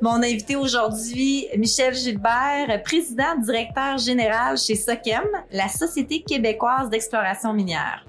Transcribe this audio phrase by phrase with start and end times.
[0.00, 8.04] Mon invité aujourd'hui, Michel Gilbert, président directeur général chez SOCEM, la Société québécoise d'exploration minière.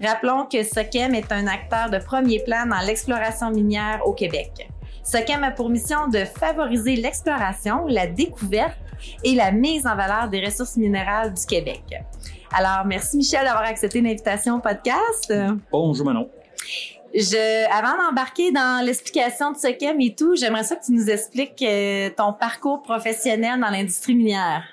[0.00, 4.68] Rappelons que SOCEM est un acteur de premier plan dans l'exploration minière au Québec.
[5.02, 8.78] SOCEM a pour mission de favoriser l'exploration, la découverte
[9.22, 11.82] et la mise en valeur des ressources minérales du Québec.
[12.52, 15.32] Alors, merci Michel d'avoir accepté l'invitation au podcast.
[15.70, 16.30] Bonjour Manon.
[17.14, 21.62] Je, avant d'embarquer dans l'explication de SOCEM et tout, j'aimerais ça que tu nous expliques
[21.62, 24.64] euh, ton parcours professionnel dans l'industrie minière.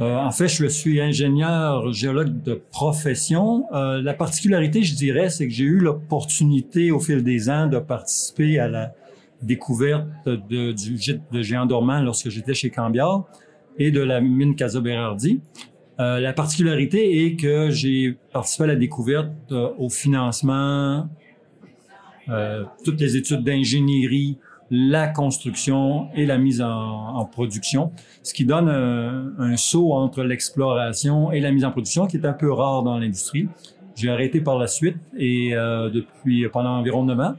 [0.00, 3.66] Euh, en fait, je suis ingénieur géologue de profession.
[3.74, 7.78] Euh, la particularité, je dirais, c'est que j'ai eu l'opportunité au fil des ans de
[7.78, 8.94] participer à la
[9.42, 13.24] découverte de, du gîte de géant dormant lorsque j'étais chez Cambiard
[13.76, 15.40] et de la mine Casa Berardi.
[15.98, 21.08] La particularité est que j'ai participé à la découverte, au financement,
[22.32, 24.38] euh, toutes les études d'ingénierie,
[24.70, 31.30] la construction et la mise en, production, ce qui donne un, un saut entre l'exploration
[31.30, 33.48] et la mise en production qui est un peu rare dans l'industrie.
[33.94, 37.34] J'ai arrêté par la suite et euh, depuis pendant environ neuf ans.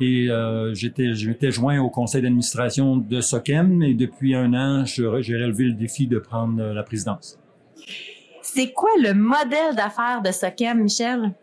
[0.00, 5.06] Et euh, j'étais, j'étais joint au conseil d'administration de SOCEM et depuis un an, j'ai
[5.06, 7.38] relevé le défi de prendre la présidence.
[8.40, 11.34] C'est quoi le modèle d'affaires de SOCEM, Michel?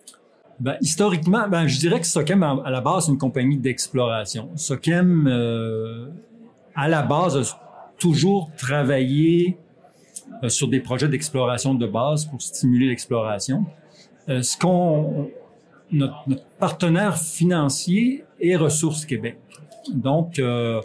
[0.60, 4.50] Ben, historiquement, ben, je dirais que SOCEM, à la base, c'est une compagnie d'exploration.
[4.56, 6.08] SOCEM, euh,
[6.76, 9.58] à la base, a toujours travaillé
[10.44, 13.66] euh, sur des projets d'exploration de base pour stimuler l'exploration.
[14.30, 15.30] Euh, ce qu'on,
[15.92, 16.16] notre,
[16.60, 19.38] partenaire financier est Ressources Québec.
[19.94, 20.82] Donc, euh,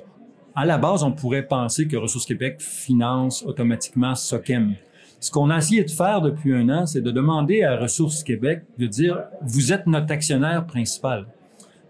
[0.55, 4.75] à la base, on pourrait penser que Ressources Québec finance automatiquement SOCEM.
[5.23, 8.65] Ce qu'on a essayé de faire depuis un an, c'est de demander à Ressources Québec
[8.77, 11.27] de dire, vous êtes notre actionnaire principal.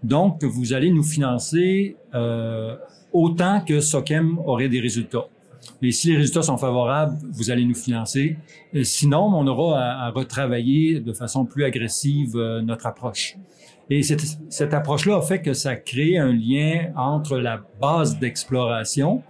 [0.03, 2.76] Donc, vous allez nous financer euh,
[3.10, 5.28] autant que SOCEM aurait des résultats.
[5.81, 8.37] Et si les résultats sont favorables, vous allez nous financer.
[8.82, 13.38] Sinon, on aura à, à, retravailler de façon plus agressive euh, notre approche.
[13.88, 19.22] Et cette, cette approche-là a fait que ça crée un lien entre la base d'exploration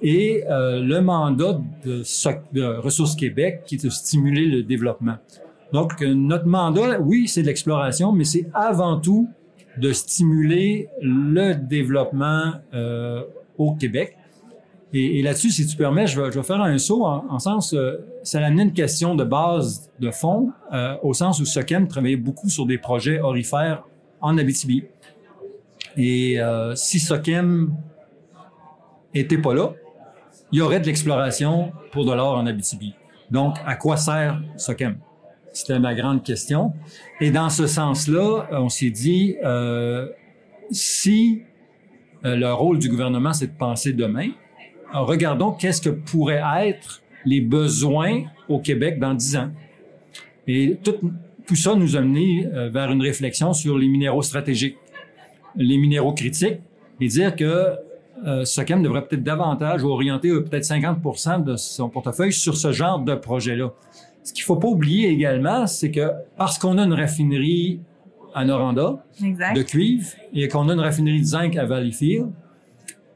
[0.00, 5.16] et euh, le mandat de, Ressources Québec qui est de stimuler le développement.
[5.72, 9.28] Donc, euh, notre mandat, oui, c'est de l'exploration, mais c'est avant tout
[9.76, 13.22] de stimuler le développement euh,
[13.58, 14.16] au Québec.
[14.94, 18.44] Et, là-dessus, si tu permets, je vais, faire un saut en, en sens, euh, ça
[18.44, 22.64] amené une question de base de fond, euh, au sens où SOCEM travaillait beaucoup sur
[22.64, 23.84] des projets orifères
[24.22, 24.84] en Abitibi.
[25.96, 27.74] Et euh, si SOCEM
[29.12, 29.72] était pas là,
[30.52, 32.94] il y aurait de l'exploration pour de l'or en Abitibi.
[33.30, 34.98] Donc, à quoi sert SOCEM?
[35.52, 36.72] C'était ma grande question.
[37.20, 40.08] Et dans ce sens-là, on s'est dit, euh,
[40.70, 41.42] si
[42.24, 44.30] euh, le rôle du gouvernement, c'est de penser demain,
[44.92, 49.50] regardons qu'est-ce que pourraient être les besoins au Québec dans dix ans.
[50.46, 50.96] Et tout,
[51.46, 54.76] tout ça nous a mené euh, vers une réflexion sur les minéraux stratégiques,
[55.56, 56.60] les minéraux critiques,
[57.00, 57.76] et dire que
[58.26, 62.98] euh, SOCEM devrait peut-être davantage orienter euh, peut-être 50% de son portefeuille sur ce genre
[63.00, 63.72] de projet-là.
[64.24, 67.80] Ce qu'il faut pas oublier également, c'est que parce qu'on a une raffinerie
[68.34, 69.56] à Noranda exact.
[69.56, 72.28] de cuivre et qu'on a une raffinerie de zinc à Valleyfield,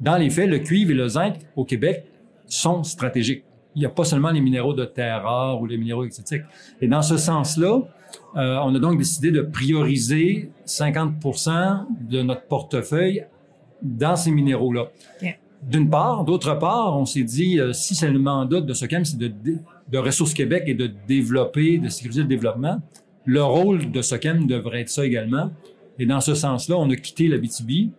[0.01, 2.07] dans les faits, le cuivre et le zinc au Québec
[2.47, 3.45] sont stratégiques.
[3.75, 6.43] Il n'y a pas seulement les minéraux de terre rare ou les minéraux exotiques.
[6.81, 7.81] Et dans ce sens-là,
[8.37, 13.25] euh, on a donc décidé de prioriser 50% de notre portefeuille
[13.83, 14.89] dans ces minéraux-là.
[15.17, 15.37] Okay.
[15.63, 16.25] D'une part.
[16.25, 19.33] D'autre part, on s'est dit, euh, si c'est le mandat de SOCEM, c'est de,
[19.89, 22.81] de Ressources Québec et de développer, de sécuriser le développement,
[23.25, 25.51] le rôle de SOCEM devrait être ça également.
[25.99, 27.91] Et dans ce sens-là, on a quitté la BTB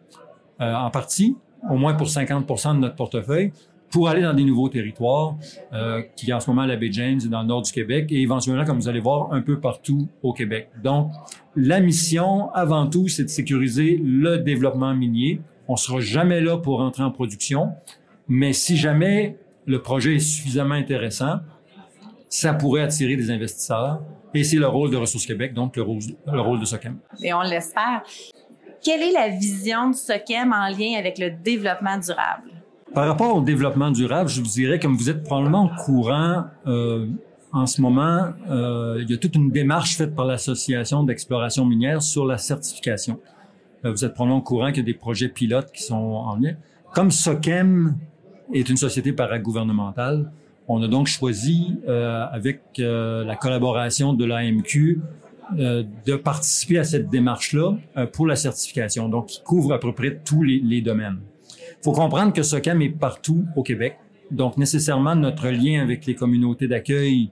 [0.62, 1.38] euh, en partie,
[1.70, 3.52] au moins pour 50% de notre portefeuille,
[3.90, 5.36] pour aller dans des nouveaux territoires,
[5.72, 8.22] euh, qui en ce moment la baie James et dans le nord du Québec, et
[8.22, 10.70] éventuellement, comme vous allez voir, un peu partout au Québec.
[10.84, 11.12] Donc,
[11.56, 16.82] la mission, avant tout, c'est de sécuriser le développement minier, on sera jamais là pour
[16.82, 17.72] entrer en production,
[18.28, 21.40] mais si jamais le projet est suffisamment intéressant,
[22.30, 24.02] ça pourrait attirer des investisseurs.
[24.34, 26.98] Et c'est le rôle de Ressources Québec, donc le rôle, le rôle de SOCEM.
[27.22, 28.02] Et on l'espère.
[28.84, 32.50] Quelle est la vision de SOCEM en lien avec le développement durable?
[32.94, 37.08] Par rapport au développement durable, je vous dirais, comme vous êtes probablement au courant, euh,
[37.52, 42.02] en ce moment, euh, il y a toute une démarche faite par l'Association d'exploration minière
[42.02, 43.20] sur la certification.
[43.86, 46.36] Euh, vous êtes probablement au courant qu'il y a des projets pilotes qui sont en
[46.38, 46.54] lien.
[46.94, 47.96] Comme SOCEM
[48.54, 50.32] est une société paragouvernementale,
[50.68, 55.02] on a donc choisi, euh, avec euh, la collaboration de l'AMQ,
[55.60, 59.92] euh, de participer à cette démarche-là euh, pour la certification, donc qui couvre à peu
[59.94, 61.20] près tous les, les domaines.
[61.50, 63.98] Il faut comprendre que SOCAM est partout au Québec,
[64.32, 67.30] donc nécessairement notre lien avec les communautés d'accueil,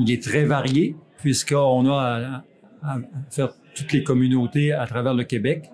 [0.00, 2.42] il est très varié puisqu'on a
[2.82, 2.98] à, à
[3.30, 5.70] faire toutes les communautés à travers le Québec.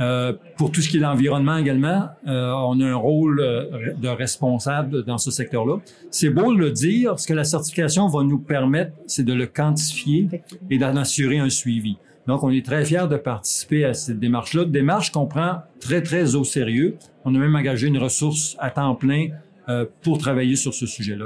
[0.00, 4.08] Euh, pour tout ce qui est l'environnement également, euh, on a un rôle euh, de
[4.08, 5.78] responsable dans ce secteur-là.
[6.10, 9.46] C'est beau de le dire, ce que la certification va nous permettre, c'est de le
[9.46, 10.28] quantifier
[10.70, 11.96] et d'en assurer un suivi.
[12.28, 16.34] Donc, on est très fiers de participer à cette démarche-là, démarche qu'on prend très, très
[16.34, 16.98] au sérieux.
[17.24, 19.28] On a même engagé une ressource à temps plein
[19.70, 21.24] euh, pour travailler sur ce sujet-là.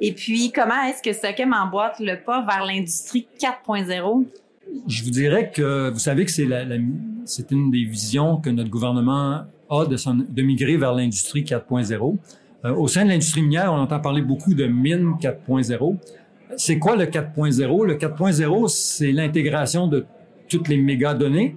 [0.00, 4.26] Et puis, comment est-ce que Socem emboîte le pas vers l'industrie 4.0?
[4.88, 6.78] Je vous dirais que vous savez que c'est la, la,
[7.24, 12.16] c'est une des visions que notre gouvernement a de, migrer vers l'industrie 4.0.
[12.64, 15.96] Euh, au sein de l'industrie minière, on entend parler beaucoup de mine 4.0.
[16.56, 20.04] C'est quoi le 4.0 Le 4.0, c'est l'intégration de
[20.48, 21.56] toutes les mégadonnées,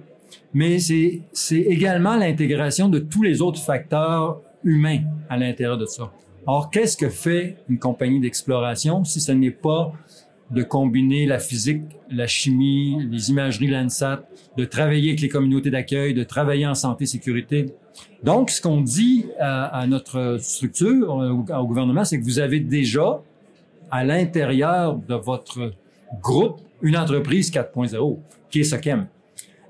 [0.54, 6.10] mais c'est c'est également l'intégration de tous les autres facteurs humains à l'intérieur de ça.
[6.46, 9.92] Or, qu'est-ce que fait une compagnie d'exploration si ce n'est pas
[10.50, 14.22] de combiner la physique, la chimie, les imageries Landsat,
[14.56, 17.74] de travailler avec les communautés d'accueil, de travailler en santé sécurité.
[18.22, 22.60] Donc, ce qu'on dit à, à, notre structure, au, au gouvernement, c'est que vous avez
[22.60, 23.20] déjà
[23.90, 25.72] à l'intérieur de votre
[26.22, 28.18] groupe une entreprise 4.0
[28.50, 29.06] qui est SOCEM.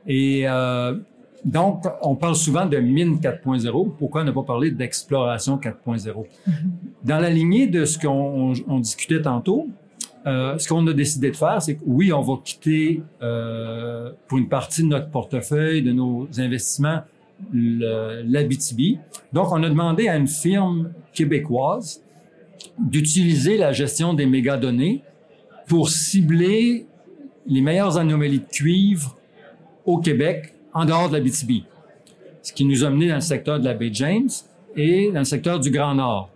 [0.07, 0.97] Et euh,
[1.45, 3.93] donc, on parle souvent de mine 4.0.
[3.99, 6.27] Pourquoi ne pas parler d'exploration 4.0?
[7.05, 9.69] Dans la lignée de ce qu'on on discutait tantôt,
[10.27, 14.39] euh, ce qu'on a décidé de faire, c'est que oui, on va quitter euh, pour
[14.39, 17.03] une partie de notre portefeuille, de nos investissements,
[17.53, 18.99] l'Abitibi.
[19.33, 22.03] Donc, on a demandé à une firme québécoise
[22.79, 25.03] d'utiliser la gestion des mégadonnées
[25.69, 26.87] pour cibler
[27.47, 29.17] les meilleures anomalies de cuivre
[29.85, 31.65] au Québec en dehors de l'Abitibi.
[32.43, 34.31] Ce qui nous a mené dans le secteur de la baie James
[34.75, 36.31] et dans le secteur du Grand Nord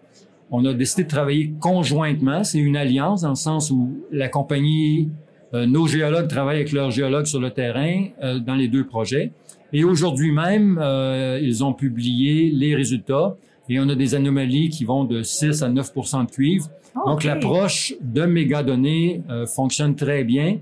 [0.50, 2.44] on a décidé de travailler conjointement.
[2.44, 5.08] C'est une alliance dans le sens où la compagnie,
[5.54, 9.32] euh, nos géologues travaillent avec leurs géologues sur le terrain euh, dans les deux projets.
[9.72, 13.36] Et aujourd'hui même, euh, ils ont publié les résultats
[13.68, 16.68] et on a des anomalies qui vont de 6 à 9% de cuivre.
[16.96, 17.06] Okay.
[17.06, 19.22] Donc l'approche de mégadonnées
[19.54, 20.58] fonctionne très bien.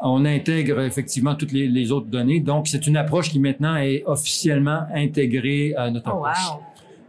[0.00, 2.40] On intègre effectivement toutes les, les autres données.
[2.40, 6.58] Donc c'est une approche qui maintenant est officiellement intégrée à notre oh, approche.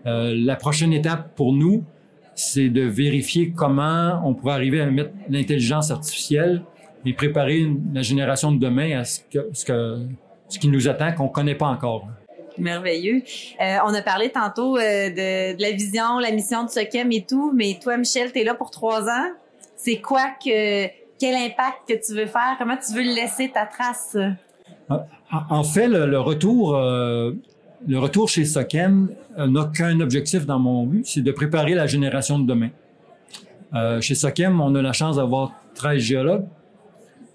[0.06, 0.45] Wow.
[0.45, 1.86] la prochaine étape pour nous,
[2.39, 6.62] c'est de vérifier comment on pourrait arriver à mettre l'intelligence artificielle
[7.06, 9.97] et préparer la génération de demain à ce, que, ce, que,
[10.47, 12.07] ce qui nous attend, qu'on ne connaît pas encore.
[12.57, 13.24] Merveilleux.
[13.62, 17.25] Euh, on a parlé tantôt euh, de, de, la vision, la mission de SOCEM et
[17.27, 19.31] tout, mais toi, Michel, tu es là pour trois ans.
[19.75, 20.88] C'est quoi que,
[21.19, 22.56] quel impact que tu veux faire?
[22.57, 24.15] Comment tu veux laisser ta trace?
[25.30, 27.33] En fait, le, le retour, euh,
[27.87, 31.87] le retour chez SOCEM euh, n'a qu'un objectif dans mon but, c'est de préparer la
[31.87, 32.69] génération de demain.
[33.73, 36.45] Euh, chez SOCEM, on a la chance d'avoir 13 géologues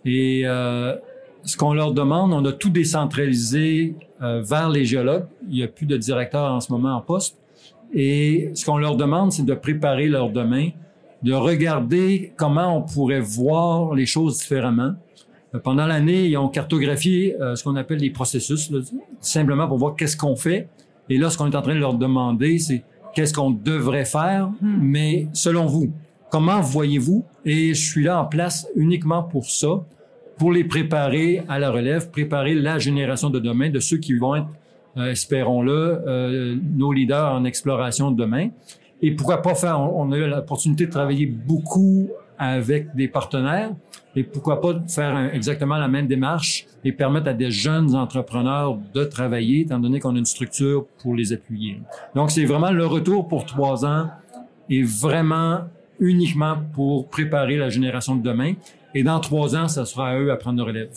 [0.04, 0.96] et euh,
[1.44, 5.26] ce qu'on leur demande, on a tout décentralisé vers les géologues.
[5.50, 7.36] Il n'y a plus de directeur en ce moment en poste.
[7.92, 10.70] Et ce qu'on leur demande, c'est de préparer leur demain,
[11.22, 14.94] de regarder comment on pourrait voir les choses différemment,
[15.58, 18.80] pendant l'année, ils ont cartographié euh, ce qu'on appelle les processus, là,
[19.20, 20.68] simplement pour voir qu'est-ce qu'on fait.
[21.08, 22.82] Et là, ce qu'on est en train de leur demander, c'est
[23.14, 24.78] qu'est-ce qu'on devrait faire, hmm.
[24.80, 25.92] mais selon vous,
[26.30, 27.24] comment voyez-vous?
[27.44, 29.84] Et je suis là en place uniquement pour ça,
[30.38, 34.34] pour les préparer à la relève, préparer la génération de demain de ceux qui vont
[34.34, 34.48] être,
[34.96, 38.48] euh, espérons-le, euh, nos leaders en exploration de demain.
[39.02, 43.70] Et pourquoi pas faire, on, on a eu l'opportunité de travailler beaucoup avec des partenaires
[44.16, 49.04] et pourquoi pas faire exactement la même démarche et permettre à des jeunes entrepreneurs de
[49.04, 51.80] travailler, étant donné qu'on a une structure pour les appuyer.
[52.14, 54.10] Donc, c'est vraiment le retour pour trois ans
[54.70, 55.62] et vraiment
[55.98, 58.54] uniquement pour préparer la génération de demain.
[58.94, 60.90] Et dans trois ans, ça sera à eux à prendre le relève.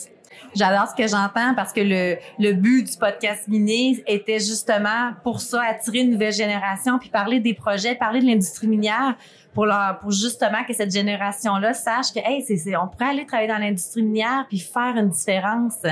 [0.54, 5.40] J'adore ce que j'entends parce que le, le but du podcast Miné était justement pour
[5.40, 9.16] ça, attirer une nouvelle génération, puis parler des projets, parler de l'industrie minière
[9.54, 9.66] pour
[10.00, 14.02] pour justement que cette génération-là sache que, hey, c'est, on pourrait aller travailler dans l'industrie
[14.02, 15.82] minière puis faire une différence.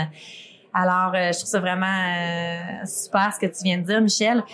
[0.73, 4.45] Alors, euh, je trouve ça vraiment euh, super ce que tu viens de dire, Michel.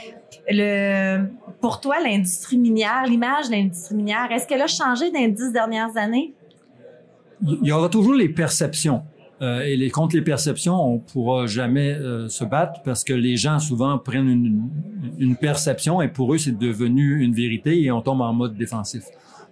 [0.48, 1.24] Le,
[1.60, 5.52] pour toi, l'industrie minière, l'image de l'industrie minière, est-ce qu'elle a changé dans les dix
[5.52, 6.32] dernières années?
[7.44, 9.02] Il y aura toujours les perceptions.
[9.42, 13.36] Euh, et les, contre les perceptions, on pourra jamais euh, se battre parce que les
[13.36, 14.70] gens souvent prennent une,
[15.18, 19.02] une perception et pour eux, c'est devenu une vérité et on tombe en mode défensif.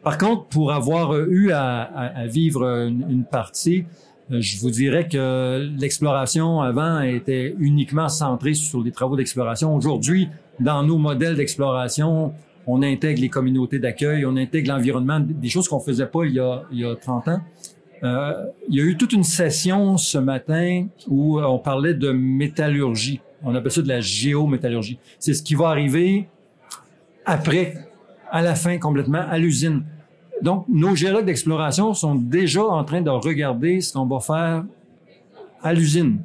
[0.04, 3.84] Par contre, pour avoir eu à, à, à vivre une, une, partie,
[4.30, 9.74] euh, je vous dirais que l'exploration avant était uniquement centrée sur les travaux d'exploration.
[9.74, 10.28] Aujourd'hui,
[10.60, 12.32] dans nos modèles d'exploration,
[12.66, 16.38] on intègre les communautés d'accueil, on intègre l'environnement, des choses qu'on faisait pas il y
[16.38, 17.40] a, il y a 30 ans.
[18.02, 23.20] Euh, il y a eu toute une session ce matin où on parlait de métallurgie.
[23.42, 24.98] On appelle ça de la géométallurgie.
[25.18, 26.28] C'est ce qui va arriver
[27.24, 27.74] après,
[28.30, 29.82] à la fin complètement, à l'usine.
[30.42, 34.64] Donc, nos géologues d'exploration sont déjà en train de regarder ce qu'on va faire
[35.62, 36.20] à l'usine.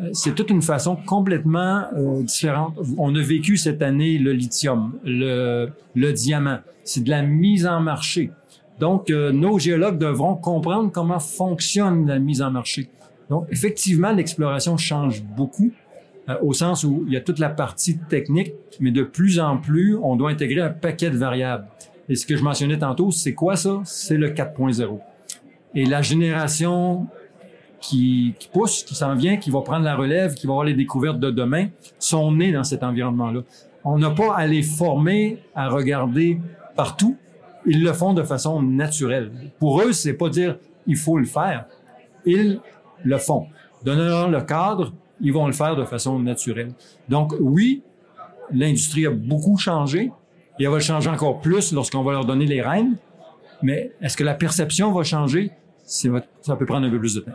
[0.00, 2.76] Euh, c'est toute une façon complètement euh, différente.
[2.98, 6.58] On a vécu cette année le lithium, le diamant.
[6.82, 8.32] C'est de la mise en marché.
[8.78, 12.88] Donc, euh, nos géologues devront comprendre comment fonctionne la mise en marché.
[13.30, 15.70] Donc, effectivement, l'exploration change beaucoup
[16.28, 19.58] euh, au sens où il y a toute la partie technique, mais de plus en
[19.58, 21.66] plus, on doit intégrer un paquet de variables.
[22.08, 23.80] Et ce que je mentionnais tantôt, c'est quoi ça?
[23.84, 24.98] C'est le 4.0.
[25.74, 27.06] Et la génération
[27.80, 30.74] qui, qui pousse, qui s'en vient, qui va prendre la relève, qui va avoir les
[30.74, 33.40] découvertes de demain, sont nés dans cet environnement-là.
[33.84, 36.40] On n'a pas à les former à regarder
[36.74, 37.16] partout,
[37.66, 39.30] ils le font de façon naturelle.
[39.58, 40.56] Pour eux, c'est pas dire
[40.86, 41.66] il faut le faire.
[42.24, 42.60] Ils
[43.04, 43.46] le font.
[43.84, 46.72] Donnant le cadre, ils vont le faire de façon naturelle.
[47.08, 47.82] Donc oui,
[48.50, 50.10] l'industrie a beaucoup changé
[50.58, 52.96] et elle va changer encore plus lorsqu'on va leur donner les rênes.
[53.62, 55.50] Mais est-ce que la perception va changer?
[55.84, 57.32] Ça peut prendre un peu plus de temps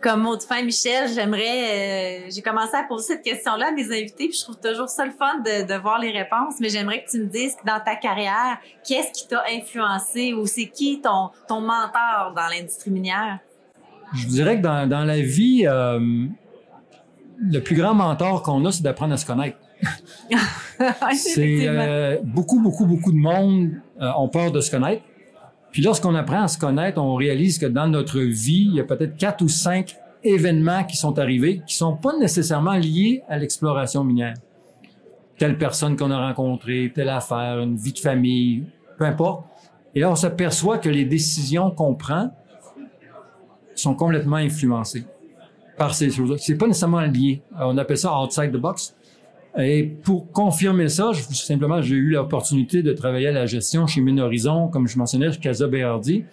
[0.00, 3.86] comme mot de fin, Michel, j'aimerais, euh, j'ai commencé à poser cette question-là à mes
[3.86, 7.04] invités, puis je trouve toujours ça le fun de, de voir les réponses, mais j'aimerais
[7.04, 11.30] que tu me dises dans ta carrière, qu'est-ce qui t'a influencé ou c'est qui ton,
[11.48, 13.40] ton mentor dans l'industrie minière?
[14.14, 15.98] Je vous dirais que dans, dans la vie, euh,
[17.40, 19.58] le plus grand mentor qu'on a, c'est d'apprendre à se connaître.
[21.14, 25.02] c'est euh, beaucoup, beaucoup, beaucoup de monde ont peur de se connaître.
[25.78, 28.82] Puis lorsqu'on apprend à se connaître, on réalise que dans notre vie, il y a
[28.82, 29.94] peut-être quatre ou cinq
[30.24, 34.34] événements qui sont arrivés qui sont pas nécessairement liés à l'exploration minière.
[35.38, 38.64] Telle personne qu'on a rencontrée, telle affaire, une vie de famille,
[38.98, 39.44] peu importe.
[39.94, 42.32] Et là, on s'aperçoit que les décisions qu'on prend
[43.76, 45.04] sont complètement influencées
[45.76, 46.38] par ces choses-là.
[46.38, 47.40] C'est pas nécessairement lié.
[47.56, 48.96] On appelle ça outside the box.
[49.58, 54.68] Et pour confirmer ça, simplement, j'ai eu l'opportunité de travailler à la gestion chez Minorizon,
[54.68, 56.24] comme je mentionnais, chez Casa Berardi.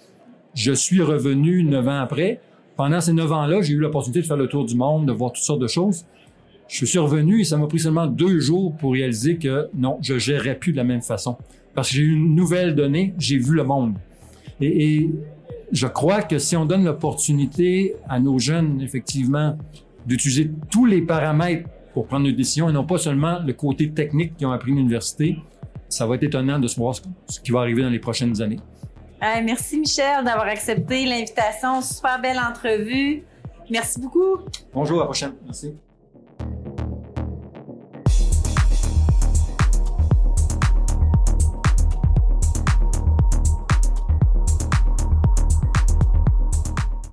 [0.53, 2.39] Je suis revenu neuf ans après.
[2.77, 5.31] Pendant ces neuf ans-là, j'ai eu l'opportunité de faire le tour du monde, de voir
[5.31, 6.05] toutes sortes de choses.
[6.67, 10.19] Je suis revenu et ça m'a pris seulement deux jours pour réaliser que non, je
[10.19, 11.35] gérerais plus de la même façon.
[11.73, 13.95] Parce que j'ai eu une nouvelle donnée, j'ai vu le monde.
[14.61, 15.11] Et, et
[15.71, 19.57] je crois que si on donne l'opportunité à nos jeunes, effectivement,
[20.05, 24.35] d'utiliser tous les paramètres pour prendre une décision et non pas seulement le côté technique
[24.35, 25.37] qu'ils ont appris à l'université.
[25.87, 28.59] Ça va être étonnant de se voir ce qui va arriver dans les prochaines années.
[29.21, 31.81] merci Michel d'avoir accepté l'invitation.
[31.81, 33.23] Super belle entrevue.
[33.69, 34.39] Merci beaucoup.
[34.73, 35.33] Bonjour, à la prochaine.
[35.45, 35.73] Merci.